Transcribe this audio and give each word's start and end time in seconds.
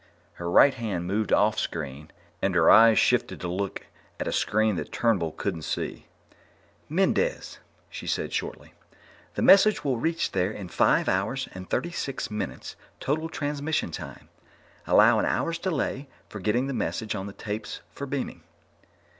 Her 0.41 0.49
right 0.49 0.73
hand 0.73 1.05
moved 1.05 1.31
off 1.31 1.59
screen, 1.59 2.09
and 2.41 2.55
her 2.55 2.71
eyes 2.71 2.97
shifted 2.97 3.39
to 3.39 3.47
look 3.47 3.85
at 4.19 4.27
a 4.27 4.31
screen 4.31 4.75
that 4.77 4.91
Turnbull 4.91 5.31
couldn't 5.33 5.61
see. 5.61 6.07
"Mendez," 6.89 7.59
she 7.87 8.07
said 8.07 8.33
shortly. 8.33 8.73
"The 9.35 9.43
message 9.43 9.83
will 9.85 9.99
reach 9.99 10.31
there 10.31 10.49
in 10.49 10.69
five 10.69 11.07
hours 11.07 11.47
and 11.53 11.69
thirty 11.69 11.91
six 11.91 12.31
minutes 12.31 12.75
total 12.99 13.29
transmission 13.29 13.91
time. 13.91 14.29
Allow 14.87 15.19
an 15.19 15.25
hour's 15.25 15.59
delay 15.59 16.07
for 16.29 16.39
getting 16.39 16.65
the 16.65 16.73
message 16.73 17.13
on 17.13 17.27
the 17.27 17.33
tapes 17.33 17.81
for 17.93 18.07
beaming. 18.07 18.41